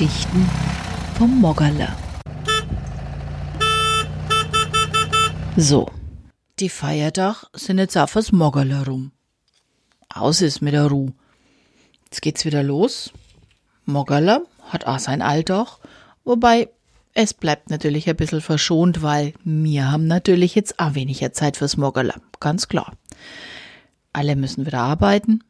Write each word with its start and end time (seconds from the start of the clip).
Geschichten 0.00 0.48
vom 1.18 1.42
Moggerle. 1.42 1.94
So, 5.58 5.90
die 6.58 6.70
Feiertag 6.70 7.44
sind 7.52 7.76
jetzt 7.76 7.98
auch 7.98 8.08
fürs 8.08 8.32
Moggerle 8.32 8.86
rum. 8.86 9.12
Aus 10.08 10.40
ist 10.40 10.62
mit 10.62 10.72
der 10.72 10.86
Ruhe. 10.86 11.12
Jetzt 12.04 12.22
geht's 12.22 12.46
wieder 12.46 12.62
los. 12.62 13.12
Moggerle 13.84 14.46
hat 14.70 14.86
auch 14.86 14.98
sein 14.98 15.20
Alltag, 15.20 15.76
wobei 16.24 16.70
es 17.12 17.34
bleibt 17.34 17.68
natürlich 17.68 18.08
ein 18.08 18.16
bisschen 18.16 18.40
verschont, 18.40 19.02
weil 19.02 19.34
wir 19.44 19.92
haben 19.92 20.06
natürlich 20.06 20.54
jetzt 20.54 20.80
auch 20.80 20.94
weniger 20.94 21.34
Zeit 21.34 21.58
fürs 21.58 21.76
Moggerle, 21.76 22.14
ganz 22.40 22.68
klar. 22.68 22.94
Alle 24.14 24.34
müssen 24.34 24.64
wieder 24.64 24.80
arbeiten. 24.80 25.44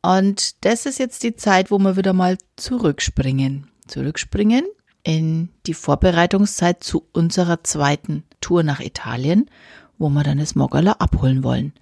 Und 0.00 0.64
das 0.64 0.86
ist 0.86 1.00
jetzt 1.00 1.24
die 1.24 1.34
Zeit, 1.34 1.72
wo 1.72 1.78
wir 1.80 1.96
wieder 1.96 2.12
mal 2.12 2.38
zurückspringen. 2.54 3.69
Zurückspringen 3.90 4.64
in 5.02 5.48
die 5.66 5.74
Vorbereitungszeit 5.74 6.82
zu 6.82 7.06
unserer 7.12 7.64
zweiten 7.64 8.24
Tour 8.40 8.62
nach 8.62 8.80
Italien, 8.80 9.50
wo 9.98 10.08
wir 10.08 10.22
dann 10.22 10.38
das 10.38 10.54
Moggerle 10.54 11.00
abholen 11.00 11.42
wollen. 11.42 11.72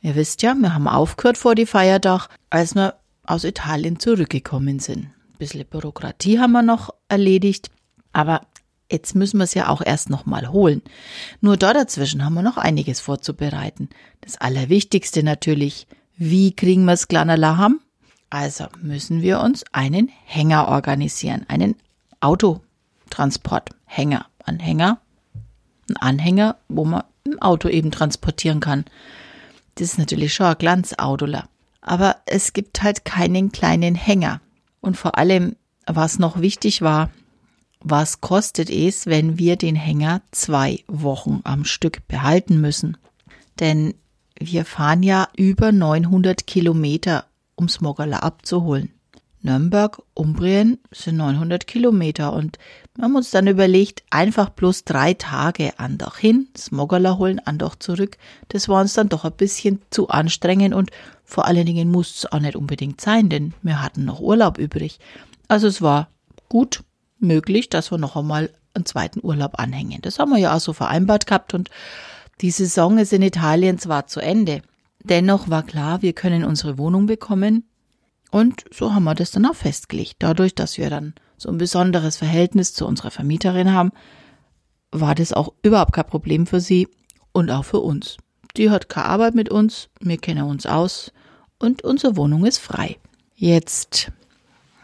Ihr 0.00 0.14
wisst 0.14 0.42
ja, 0.42 0.54
wir 0.54 0.74
haben 0.74 0.86
aufgehört 0.86 1.38
vor 1.38 1.54
die 1.54 1.66
Feiertag, 1.66 2.28
als 2.50 2.74
wir 2.74 2.94
aus 3.24 3.44
Italien 3.44 3.98
zurückgekommen 3.98 4.78
sind. 4.78 5.06
Ein 5.06 5.38
bisschen 5.38 5.66
Bürokratie 5.66 6.38
haben 6.38 6.52
wir 6.52 6.62
noch 6.62 6.90
erledigt, 7.08 7.70
aber 8.12 8.42
jetzt 8.90 9.14
müssen 9.14 9.38
wir 9.38 9.44
es 9.44 9.54
ja 9.54 9.68
auch 9.68 9.82
erst 9.84 10.08
nochmal 10.10 10.50
holen. 10.50 10.82
Nur 11.40 11.56
da 11.56 11.72
dazwischen 11.72 12.24
haben 12.24 12.34
wir 12.34 12.42
noch 12.42 12.56
einiges 12.56 13.00
vorzubereiten. 13.00 13.88
Das 14.20 14.40
Allerwichtigste 14.40 15.22
natürlich, 15.22 15.86
wie 16.16 16.54
kriegen 16.54 16.84
wir 16.84 16.92
es 16.92 17.08
kleiner 17.08 17.58
haben? 17.58 17.80
Also 18.30 18.66
müssen 18.82 19.22
wir 19.22 19.40
uns 19.40 19.64
einen 19.72 20.10
Hänger 20.24 20.68
organisieren, 20.68 21.46
einen 21.48 21.76
Autotransporthänger. 22.20 24.26
Ein 24.44 24.60
Hänger, 24.60 25.00
ein 25.90 25.96
Anhänger, 25.96 26.56
wo 26.68 26.84
man 26.84 27.02
ein 27.26 27.40
Auto 27.40 27.68
eben 27.68 27.90
transportieren 27.90 28.60
kann. 28.60 28.84
Das 29.74 29.92
ist 29.92 29.98
natürlich 29.98 30.34
schon 30.34 30.46
ein 30.46 30.58
Glanzautoler. 30.58 31.48
Aber 31.82 32.16
es 32.26 32.52
gibt 32.54 32.82
halt 32.82 33.04
keinen 33.04 33.52
kleinen 33.52 33.94
Hänger. 33.94 34.40
Und 34.80 34.96
vor 34.96 35.18
allem, 35.18 35.56
was 35.86 36.18
noch 36.18 36.40
wichtig 36.40 36.82
war, 36.82 37.10
was 37.80 38.20
kostet 38.20 38.70
es, 38.70 39.06
wenn 39.06 39.38
wir 39.38 39.56
den 39.56 39.76
Hänger 39.76 40.22
zwei 40.32 40.82
Wochen 40.88 41.40
am 41.44 41.64
Stück 41.64 42.06
behalten 42.08 42.60
müssen? 42.60 42.96
Denn 43.60 43.94
wir 44.38 44.64
fahren 44.64 45.02
ja 45.02 45.28
über 45.36 45.72
900 45.72 46.46
Kilometer, 46.46 47.24
um 47.58 47.68
Smoggerler 47.68 48.22
abzuholen. 48.22 48.92
Nürnberg, 49.40 50.02
Umbrien 50.14 50.78
sind 50.90 51.16
900 51.16 51.66
Kilometer 51.66 52.32
und 52.32 52.58
wir 52.94 53.04
haben 53.04 53.14
uns 53.14 53.30
dann 53.30 53.46
überlegt, 53.46 54.02
einfach 54.10 54.48
bloß 54.48 54.84
drei 54.84 55.14
Tage 55.14 55.78
Andach 55.78 56.18
hin, 56.18 56.48
Smoggerler 56.56 57.18
holen, 57.18 57.38
Andach 57.44 57.76
zurück. 57.76 58.16
Das 58.48 58.68
war 58.68 58.80
uns 58.80 58.94
dann 58.94 59.08
doch 59.08 59.24
ein 59.24 59.32
bisschen 59.32 59.80
zu 59.90 60.08
anstrengend 60.08 60.74
und 60.74 60.90
vor 61.24 61.46
allen 61.46 61.66
Dingen 61.66 61.90
muss 61.90 62.16
es 62.16 62.32
auch 62.32 62.40
nicht 62.40 62.56
unbedingt 62.56 63.00
sein, 63.00 63.28
denn 63.28 63.54
wir 63.62 63.80
hatten 63.82 64.04
noch 64.04 64.20
Urlaub 64.20 64.58
übrig. 64.58 64.98
Also 65.46 65.68
es 65.68 65.82
war 65.82 66.08
gut 66.48 66.82
möglich, 67.20 67.68
dass 67.68 67.92
wir 67.92 67.98
noch 67.98 68.16
einmal 68.16 68.50
einen 68.74 68.86
zweiten 68.86 69.20
Urlaub 69.22 69.58
anhängen. 69.58 70.02
Das 70.02 70.18
haben 70.18 70.30
wir 70.30 70.38
ja 70.38 70.54
auch 70.54 70.60
so 70.60 70.72
vereinbart 70.72 71.26
gehabt 71.26 71.54
und 71.54 71.70
die 72.40 72.50
Saison 72.50 72.98
ist 72.98 73.12
in 73.12 73.22
Italien 73.22 73.78
zwar 73.78 74.06
zu 74.06 74.20
Ende, 74.20 74.62
dennoch 75.10 75.48
war 75.48 75.62
klar, 75.62 76.02
wir 76.02 76.12
können 76.12 76.44
unsere 76.44 76.78
Wohnung 76.78 77.06
bekommen 77.06 77.64
und 78.30 78.64
so 78.70 78.94
haben 78.94 79.04
wir 79.04 79.14
das 79.14 79.30
dann 79.30 79.46
auch 79.46 79.54
festgelegt. 79.54 80.16
Dadurch, 80.18 80.54
dass 80.54 80.78
wir 80.78 80.90
dann 80.90 81.14
so 81.36 81.48
ein 81.48 81.58
besonderes 81.58 82.16
Verhältnis 82.16 82.74
zu 82.74 82.86
unserer 82.86 83.10
Vermieterin 83.10 83.72
haben, 83.72 83.92
war 84.90 85.14
das 85.14 85.32
auch 85.32 85.52
überhaupt 85.62 85.92
kein 85.92 86.06
Problem 86.06 86.46
für 86.46 86.60
sie 86.60 86.88
und 87.32 87.50
auch 87.50 87.64
für 87.64 87.80
uns. 87.80 88.16
Die 88.56 88.70
hat 88.70 88.88
keine 88.88 89.06
Arbeit 89.06 89.34
mit 89.34 89.50
uns, 89.50 89.88
wir 90.00 90.18
kennen 90.18 90.44
uns 90.44 90.66
aus 90.66 91.12
und 91.58 91.82
unsere 91.82 92.16
Wohnung 92.16 92.44
ist 92.44 92.58
frei. 92.58 92.96
Jetzt 93.34 94.10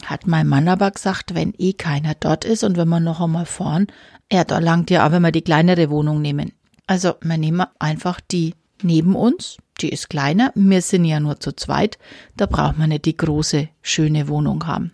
hat 0.04 0.27
mein 0.27 0.47
Mann 0.47 0.69
aber 0.69 0.91
gesagt, 0.91 1.34
wenn 1.34 1.54
eh 1.59 1.72
keiner 1.72 2.15
dort 2.15 2.44
ist 2.44 2.62
und 2.62 2.77
wenn 2.77 2.88
wir 2.88 3.00
noch 3.00 3.21
einmal 3.21 3.47
fahren, 3.47 3.87
ja, 4.31 4.44
da 4.44 4.59
langt 4.59 4.91
ja 4.91 5.06
auch, 5.06 5.12
wenn 5.12 5.22
wir 5.22 5.32
die 5.32 5.43
kleinere 5.43 5.91
Wohnung 5.91 6.21
nehmen. 6.21 6.53
Also, 6.87 7.15
wir 7.22 7.38
nehmen 7.38 7.66
einfach 7.78 8.21
die 8.21 8.54
neben 8.84 9.17
uns, 9.17 9.59
die 9.81 9.89
ist 9.89 10.09
kleiner, 10.09 10.53
wir 10.55 10.83
sind 10.83 11.05
ja 11.05 11.19
nur 11.21 11.41
zu 11.41 11.53
zweit, 11.53 11.99
da 12.37 12.47
braucht 12.47 12.78
man 12.78 12.91
nicht 12.91 13.06
die 13.06 13.17
große, 13.17 13.69
schöne 13.83 14.28
Wohnung 14.28 14.67
haben. 14.67 14.93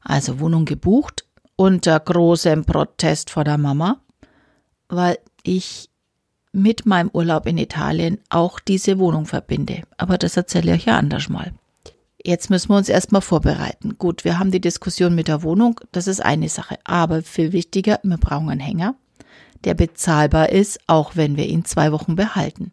Also 0.00 0.40
Wohnung 0.40 0.64
gebucht 0.64 1.24
unter 1.56 1.98
großem 1.98 2.64
Protest 2.64 3.30
vor 3.30 3.44
der 3.44 3.58
Mama, 3.58 4.00
weil 4.88 5.18
ich 5.42 5.90
mit 6.52 6.86
meinem 6.86 7.10
Urlaub 7.12 7.46
in 7.46 7.58
Italien 7.58 8.18
auch 8.30 8.60
diese 8.60 8.98
Wohnung 8.98 9.26
verbinde. 9.26 9.82
Aber 9.98 10.16
das 10.16 10.36
erzähle 10.36 10.76
ich 10.76 10.86
ja 10.86 10.96
anders 10.96 11.28
mal. 11.28 11.52
Jetzt 12.24 12.50
müssen 12.50 12.70
wir 12.70 12.76
uns 12.76 12.88
erstmal 12.88 13.20
vorbereiten. 13.20 13.98
Gut, 13.98 14.24
wir 14.24 14.38
haben 14.38 14.50
die 14.50 14.60
Diskussion 14.60 15.14
mit 15.14 15.28
der 15.28 15.42
Wohnung, 15.42 15.80
das 15.92 16.06
ist 16.06 16.24
eine 16.24 16.48
Sache. 16.48 16.78
Aber 16.84 17.22
viel 17.22 17.52
wichtiger, 17.52 18.00
wir 18.02 18.16
brauchen 18.16 18.48
einen 18.48 18.60
Hänger, 18.60 18.96
der 19.64 19.74
bezahlbar 19.74 20.48
ist, 20.48 20.80
auch 20.86 21.14
wenn 21.14 21.36
wir 21.36 21.46
ihn 21.46 21.64
zwei 21.64 21.92
Wochen 21.92 22.16
behalten. 22.16 22.72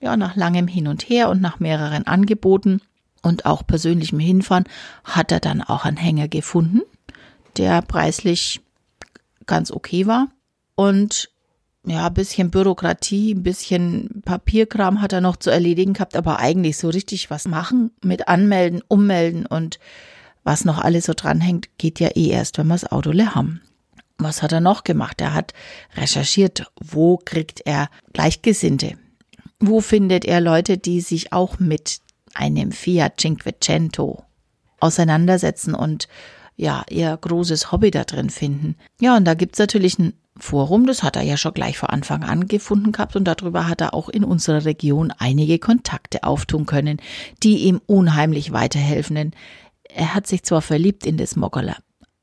Ja, 0.00 0.16
nach 0.16 0.34
langem 0.34 0.66
Hin 0.66 0.88
und 0.88 1.08
Her 1.08 1.28
und 1.28 1.40
nach 1.42 1.60
mehreren 1.60 2.06
Angeboten 2.06 2.80
und 3.22 3.44
auch 3.44 3.66
persönlichem 3.66 4.18
Hinfahren 4.18 4.64
hat 5.04 5.30
er 5.30 5.40
dann 5.40 5.60
auch 5.60 5.84
einen 5.84 5.98
Hänger 5.98 6.26
gefunden, 6.26 6.80
der 7.58 7.82
preislich 7.82 8.60
ganz 9.46 9.70
okay 9.70 10.06
war. 10.06 10.28
Und 10.74 11.28
ja, 11.84 12.06
ein 12.06 12.14
bisschen 12.14 12.50
Bürokratie, 12.50 13.34
ein 13.34 13.42
bisschen 13.42 14.22
Papierkram 14.24 15.02
hat 15.02 15.12
er 15.12 15.20
noch 15.20 15.36
zu 15.36 15.50
erledigen 15.50 15.94
gehabt, 15.94 16.16
aber 16.16 16.38
eigentlich 16.38 16.78
so 16.78 16.88
richtig 16.88 17.30
was 17.30 17.46
machen 17.46 17.90
mit 18.02 18.28
Anmelden, 18.28 18.82
Ummelden 18.88 19.46
und 19.46 19.78
was 20.44 20.64
noch 20.64 20.78
alles 20.78 21.06
so 21.06 21.12
dranhängt, 21.14 21.68
geht 21.76 22.00
ja 22.00 22.08
eh 22.08 22.28
erst, 22.28 22.56
wenn 22.56 22.68
wir 22.68 22.74
das 22.74 22.90
Auto 22.90 23.10
leer 23.10 23.34
haben. 23.34 23.60
Was 24.16 24.42
hat 24.42 24.52
er 24.52 24.60
noch 24.60 24.84
gemacht? 24.84 25.20
Er 25.20 25.34
hat 25.34 25.52
recherchiert, 25.96 26.70
wo 26.80 27.18
kriegt 27.18 27.60
er 27.66 27.88
Gleichgesinnte? 28.12 28.96
Wo 29.60 29.80
findet 29.80 30.24
er 30.24 30.40
Leute, 30.40 30.78
die 30.78 31.00
sich 31.00 31.32
auch 31.32 31.58
mit 31.58 32.00
einem 32.34 32.72
Fiat 32.72 33.20
Cinquecento 33.20 34.24
auseinandersetzen 34.80 35.74
und 35.74 36.08
ja, 36.56 36.84
ihr 36.90 37.16
großes 37.16 37.72
Hobby 37.72 37.90
da 37.90 38.04
drin 38.04 38.28
finden. 38.28 38.76
Ja, 39.00 39.16
und 39.16 39.24
da 39.24 39.34
gibt's 39.34 39.58
natürlich 39.58 39.98
ein 39.98 40.14
Forum, 40.36 40.86
das 40.86 41.02
hat 41.02 41.16
er 41.16 41.22
ja 41.22 41.36
schon 41.36 41.54
gleich 41.54 41.78
vor 41.78 41.90
Anfang 41.90 42.22
an 42.22 42.46
gefunden 42.46 42.92
gehabt 42.92 43.16
und 43.16 43.24
darüber 43.24 43.66
hat 43.66 43.80
er 43.80 43.94
auch 43.94 44.08
in 44.08 44.24
unserer 44.24 44.64
Region 44.64 45.12
einige 45.18 45.58
Kontakte 45.58 46.22
auftun 46.24 46.66
können, 46.66 46.98
die 47.42 47.58
ihm 47.58 47.80
unheimlich 47.86 48.52
weiterhelfen. 48.52 49.32
Er 49.88 50.14
hat 50.14 50.26
sich 50.26 50.42
zwar 50.42 50.62
verliebt 50.62 51.04
in 51.04 51.16
das 51.16 51.36
Moggerler, 51.36 51.76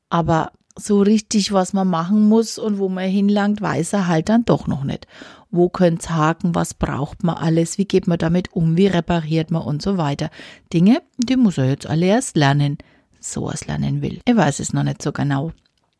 aber 0.08 0.52
so 0.78 1.02
richtig, 1.02 1.52
was 1.52 1.72
man 1.72 1.88
machen 1.88 2.28
muss 2.28 2.58
und 2.58 2.78
wo 2.78 2.88
man 2.88 3.08
hinlangt, 3.08 3.60
weiß 3.60 3.92
er 3.92 4.06
halt 4.06 4.28
dann 4.28 4.44
doch 4.44 4.66
noch 4.66 4.84
nicht. 4.84 5.06
Wo 5.50 5.68
könnte 5.68 6.14
haken, 6.14 6.54
was 6.54 6.74
braucht 6.74 7.24
man 7.24 7.36
alles, 7.36 7.78
wie 7.78 7.86
geht 7.86 8.06
man 8.06 8.18
damit 8.18 8.52
um, 8.52 8.76
wie 8.76 8.86
repariert 8.86 9.50
man 9.50 9.62
und 9.62 9.82
so 9.82 9.98
weiter. 9.98 10.30
Dinge, 10.72 11.02
die 11.16 11.36
muss 11.36 11.58
er 11.58 11.68
jetzt 11.68 11.86
alle 11.86 12.06
erst 12.06 12.36
lernen, 12.36 12.78
so 13.18 13.50
es 13.50 13.66
lernen 13.66 14.02
will. 14.02 14.20
Er 14.24 14.36
weiß 14.36 14.60
es 14.60 14.72
noch 14.72 14.84
nicht 14.84 15.02
so 15.02 15.12
genau. 15.12 15.52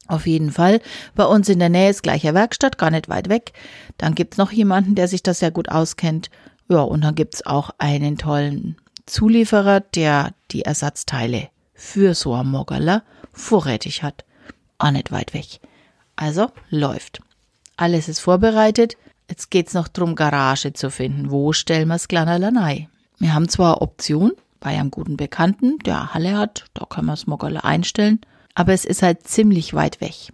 Auf 0.07 0.27
jeden 0.27 0.53
Fall, 0.53 0.81
bei 1.15 1.25
uns 1.25 1.49
in 1.49 1.59
der 1.59 1.69
Nähe 1.69 1.91
ist 1.91 2.03
gleicher 2.03 2.33
Werkstatt, 2.33 2.79
gar 2.79 2.91
nicht 2.91 3.09
weit 3.09 3.29
weg. 3.29 3.53
Dann 3.99 4.15
gibt's 4.15 4.39
noch 4.39 4.53
jemanden, 4.53 4.95
der 4.95 5.09
sich 5.09 5.23
da 5.23 5.35
sehr 5.35 5.51
gut 5.51 5.71
auskennt. 5.71 6.31
Ja, 6.69 6.81
und 6.81 7.03
dann 7.03 7.15
gibt's 7.15 7.45
auch 7.45 7.71
einen 7.79 8.17
tollen 8.17 8.77
Zulieferer, 9.07 9.81
der 9.81 10.33
die 10.51 10.63
Ersatzteile 10.63 11.49
für 11.75 12.15
so 12.15 12.35
ein 12.35 12.47
Moggerler 12.47 13.03
vorrätig 13.33 14.03
hat 14.03 14.25
auch 14.79 14.91
nicht 14.91 15.13
weit 15.13 15.35
weg. 15.35 15.61
Also 16.17 16.51
läuft. 16.71 17.21
Alles 17.77 18.09
ist 18.09 18.21
vorbereitet. 18.21 18.97
Jetzt 19.29 19.51
geht's 19.51 19.75
noch 19.75 19.89
drum, 19.89 20.15
Garage 20.15 20.73
zu 20.73 20.91
finden. 20.91 21.31
Wo 21.31 21.53
stellen 21.53 21.89
wir's 21.89 22.09
Lanei? 22.11 22.89
Wir 23.19 23.35
haben 23.35 23.49
zwar 23.49 23.83
Option 23.83 24.33
bei 24.61 24.71
einem 24.71 24.91
guten 24.91 25.17
Bekannten, 25.17 25.79
der 25.81 26.15
Halle 26.15 26.37
hat, 26.37 26.65
da 26.75 26.85
können 26.87 27.07
wir 27.07 27.13
das 27.13 27.27
Moggerle 27.27 27.65
einstellen, 27.65 28.21
aber 28.55 28.73
es 28.73 28.85
ist 28.85 29.03
halt 29.03 29.27
ziemlich 29.27 29.75
weit 29.75 30.01
weg. 30.01 30.33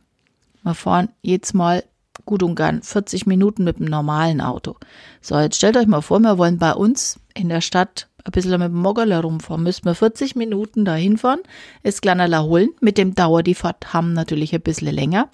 Wir 0.63 0.75
fahren 0.75 1.11
jetzt 1.23 1.55
mal 1.55 1.85
gut 2.25 2.43
und 2.43 2.55
gern 2.55 2.83
40 2.83 3.27
Minuten 3.27 3.65
mit 3.65 3.79
dem 3.79 3.87
normalen 3.87 4.41
Auto. 4.41 4.77
So, 5.21 5.39
jetzt 5.39 5.57
stellt 5.57 5.77
euch 5.77 5.87
mal 5.87 6.01
vor, 6.01 6.21
wir 6.21 6.39
wollen 6.39 6.59
bei 6.59 6.73
uns 6.73 7.21
in 7.35 7.49
der 7.49 7.61
Stadt 7.61 8.09
ein 8.25 8.33
bisschen 8.33 8.59
mit 8.59 8.69
dem 8.69 8.81
Moggerler 8.81 9.21
rumfahren. 9.21 9.63
Müssen 9.63 9.85
wir 9.85 9.95
40 9.95 10.37
Minuten 10.37 10.85
dahin 10.85 11.19
fahren, 11.19 11.41
es 11.83 12.01
Glanerler 12.01 12.45
holen. 12.45 12.71
Mit 12.81 12.99
dem 12.99 13.15
Dauer 13.15 13.43
die 13.43 13.55
Fahrt 13.55 13.93
haben 13.93 14.13
natürlich 14.13 14.55
ein 14.55 14.63
bisschen 14.63 14.95
länger. 14.95 15.29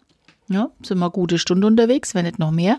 Ja, 0.49 0.71
sind 0.83 0.99
wir 0.99 1.07
eine 1.07 1.13
gute 1.13 1.39
Stunde 1.39 1.67
unterwegs, 1.67 2.15
wenn 2.15 2.25
nicht 2.25 2.39
noch 2.39 2.51
mehr. 2.51 2.79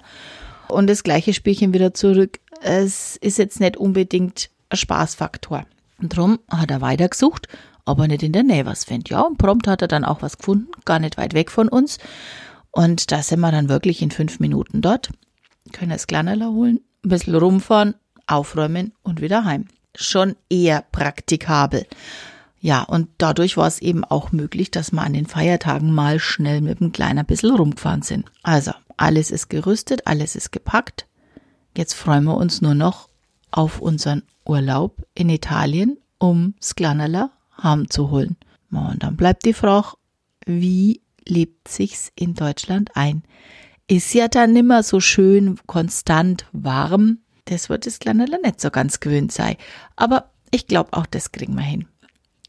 Und 0.68 0.88
das 0.88 1.04
gleiche 1.04 1.34
Spielchen 1.34 1.74
wieder 1.74 1.94
zurück. 1.94 2.40
Es 2.62 3.16
ist 3.18 3.38
jetzt 3.38 3.60
nicht 3.60 3.78
unbedingt 3.78 4.50
ein 4.70 4.78
Spaßfaktor. 4.78 5.66
Und 6.02 6.18
darum 6.18 6.40
hat 6.50 6.72
er 6.72 6.82
weitergesucht 6.82 7.48
ob 7.86 8.00
er 8.00 8.08
nicht 8.08 8.24
in 8.24 8.34
der 8.34 8.44
Nähe 8.44 8.66
was 8.66 8.86
findet. 8.86 9.10
Ja, 9.10 9.22
und 9.22 9.38
prompt 9.38 9.68
hat 9.68 9.82
er 9.82 9.88
dann 9.88 10.06
auch 10.06 10.22
was 10.22 10.38
gefunden, 10.38 10.72
gar 10.86 11.00
nicht 11.00 11.18
weit 11.18 11.34
weg 11.34 11.52
von 11.52 11.68
uns. 11.68 11.98
Und 12.72 13.12
da 13.12 13.22
sind 13.22 13.40
wir 13.42 13.52
dann 13.52 13.70
wirklich 13.70 14.02
in 14.02 14.12
fünf 14.12 14.40
Minuten 14.40 14.82
dort, 14.82 15.10
können 15.74 15.92
das 15.92 16.08
Kleinerler 16.08 16.52
holen, 16.52 16.82
ein 17.04 17.10
bisschen 17.10 17.36
rumfahren, 17.36 17.96
aufräumen 18.28 18.94
und 19.04 19.22
wieder 19.22 19.44
heim. 19.44 19.66
Schon 19.96 20.36
eher 20.50 20.84
praktikabel. 20.92 21.86
Ja, 22.60 22.84
und 22.84 23.10
dadurch 23.18 23.58
war 23.58 23.68
es 23.68 23.80
eben 23.80 24.06
auch 24.06 24.32
möglich, 24.32 24.70
dass 24.70 24.92
wir 24.92 25.02
an 25.02 25.14
den 25.14 25.26
Feiertagen 25.26 25.94
mal 25.94 26.20
schnell 26.20 26.62
mit 26.62 26.80
dem 26.80 26.92
Kleinen 26.92 27.20
ein 27.20 27.26
bisschen 27.26 27.56
rumgefahren 27.56 28.04
sind. 28.04 28.32
Also, 28.44 28.72
alles 28.98 29.32
ist 29.32 29.50
gerüstet, 29.50 30.06
alles 30.06 30.36
ist 30.36 30.52
gepackt. 30.52 31.08
Jetzt 31.76 31.94
freuen 31.94 32.26
wir 32.26 32.38
uns 32.38 32.62
nur 32.62 32.76
noch 32.76 33.10
auf 33.50 33.82
unseren 33.82 34.24
Urlaub 34.46 35.04
in 35.16 35.30
Italien, 35.30 35.98
um 36.20 36.54
Sklanala 36.62 37.32
heim 37.62 37.90
zu 37.90 38.12
holen. 38.12 38.38
Und 38.72 39.04
dann 39.04 39.18
bleibt 39.18 39.46
die 39.46 39.54
Frage, 39.54 39.94
wie 40.46 41.02
lebt 41.28 41.68
sich's 41.68 42.12
in 42.16 42.36
Deutschland 42.36 42.92
ein? 42.96 43.24
Ist 43.88 44.14
ja 44.14 44.28
dann 44.28 44.54
nimmer 44.54 44.84
so 44.84 45.00
schön 45.00 45.60
konstant 45.68 46.46
warm. 46.52 47.20
Das 47.52 47.68
wird 47.68 47.86
das 47.86 47.96
Sklanala 47.96 48.38
nicht 48.42 48.62
so 48.62 48.72
ganz 48.72 49.02
gewöhnt 49.02 49.34
sein. 49.34 49.58
Aber 49.98 50.32
ich 50.52 50.68
glaube 50.68 50.94
auch, 50.94 51.06
das 51.06 51.34
kriegen 51.34 51.54
wir 51.56 51.64
hin. 51.64 51.86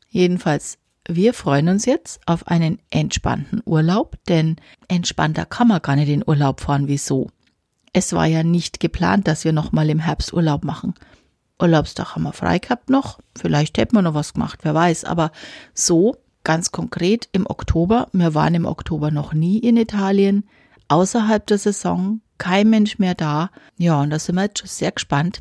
Jedenfalls, 0.08 0.78
wir 1.08 1.34
freuen 1.34 1.69
uns 1.69 1.87
jetzt 1.87 2.20
auf 2.26 2.46
einen 2.46 2.78
entspannten 2.88 3.62
Urlaub, 3.64 4.16
denn 4.28 4.54
entspannter 4.87 5.44
kann 5.44 5.66
man 5.66 5.82
gar 5.82 5.96
nicht 5.96 6.08
in 6.08 6.22
Urlaub 6.25 6.60
fahren 6.60 6.87
wie 6.87 6.99
so. 6.99 7.31
Es 7.93 8.12
war 8.12 8.26
ja 8.26 8.44
nicht 8.44 8.78
geplant, 8.78 9.26
dass 9.26 9.44
wir 9.44 9.52
nochmal 9.52 9.90
im 9.90 9.99
Herbst 9.99 10.32
Urlaub 10.32 10.62
machen. 10.62 10.94
Urlaubstag 11.60 12.14
haben 12.14 12.22
wir 12.22 12.32
frei 12.32 12.60
gehabt 12.60 12.88
noch. 12.88 13.19
Vielleicht 13.37 13.78
hätten 13.78 13.96
wir 13.96 14.02
noch 14.02 14.14
was 14.14 14.34
gemacht, 14.34 14.60
wer 14.62 14.75
weiß. 14.75 15.05
Aber 15.05 15.32
so, 15.75 16.16
ganz 16.44 16.70
konkret 16.70 17.28
im 17.32 17.46
Oktober. 17.50 18.06
Wir 18.12 18.34
waren 18.34 18.55
im 18.55 18.66
Oktober 18.66 19.10
noch 19.10 19.34
nie 19.34 19.58
in 19.58 19.76
Italien. 19.76 20.44
Außerhalb 20.92 21.46
der 21.46 21.56
Saison. 21.56 22.20
Kein 22.36 22.68
Mensch 22.68 22.98
mehr 22.98 23.14
da. 23.14 23.50
Ja, 23.78 24.02
und 24.02 24.10
da 24.10 24.18
sind 24.18 24.34
wir 24.34 24.42
jetzt 24.42 24.58
schon 24.58 24.68
sehr 24.68 24.92
gespannt, 24.92 25.40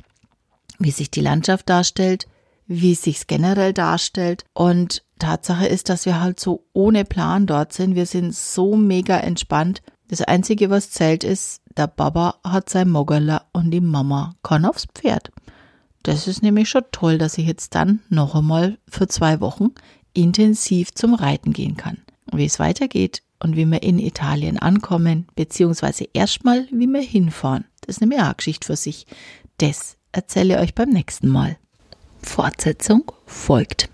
wie 0.80 0.92
sich 0.92 1.12
die 1.12 1.20
Landschaft 1.20 1.68
darstellt, 1.70 2.26
wie 2.68 2.94
es 2.94 3.02
sich 3.02 3.28
generell 3.28 3.74
darstellt. 3.74 4.46
Und 4.54 5.04
Tatsache 5.20 5.68
ist, 5.68 5.90
dass 5.90 6.06
wir 6.06 6.22
halt 6.22 6.40
so 6.40 6.64
ohne 6.72 7.04
Plan 7.04 7.48
dort 7.48 7.74
sind. 7.74 7.96
Wir 7.96 8.06
sind 8.06 8.34
so 8.34 8.78
mega 8.78 9.18
entspannt. 9.18 9.82
Das 10.08 10.22
Einzige, 10.22 10.70
was 10.70 10.92
zählt, 10.92 11.26
ist, 11.26 11.62
der 11.76 11.88
Baba 11.88 12.36
hat 12.46 12.70
sein 12.70 12.90
Moggerler 12.90 13.48
und 13.52 13.72
die 13.72 13.82
Mama 13.82 14.36
kann 14.44 14.64
aufs 14.64 14.88
Pferd. 14.94 15.32
Das 16.04 16.30
ist 16.30 16.44
nämlich 16.44 16.70
schon 16.70 16.84
toll, 16.94 17.18
dass 17.18 17.38
ich 17.38 17.46
jetzt 17.46 17.76
dann 17.76 18.00
noch 18.08 18.36
einmal 18.36 18.78
für 18.88 19.10
zwei 19.10 19.42
Wochen 19.42 19.72
intensiv 20.14 20.94
zum 20.94 21.14
Reiten 21.14 21.52
gehen 21.52 21.76
kann. 21.76 21.98
Wie 22.32 22.46
es 22.46 22.58
weitergeht 22.58 23.22
und 23.42 23.56
wie 23.56 23.66
wir 23.66 23.84
in 23.84 24.00
Italien 24.00 24.58
ankommen, 24.58 25.28
beziehungsweise 25.36 26.08
erstmal, 26.14 26.68
wie 26.72 26.88
wir 26.88 27.02
hinfahren, 27.02 27.66
das 27.82 27.98
ist 27.98 28.04
eine 28.04 28.34
Geschichte 28.36 28.68
für 28.68 28.76
sich. 28.76 29.06
Das 29.58 29.98
erzähle 30.12 30.56
ich 30.56 30.60
euch 30.60 30.76
beim 30.76 30.90
nächsten 30.90 31.28
Mal. 31.28 31.58
Fortsetzung 32.22 33.12
folgt. 33.26 33.90